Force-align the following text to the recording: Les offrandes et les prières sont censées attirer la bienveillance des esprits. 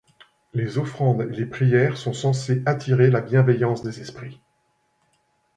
Les 0.55 0.79
offrandes 0.79 1.21
et 1.21 1.35
les 1.35 1.45
prières 1.45 1.95
sont 1.95 2.11
censées 2.11 2.63
attirer 2.65 3.11
la 3.11 3.21
bienveillance 3.21 3.83
des 3.83 4.01
esprits. 4.01 4.41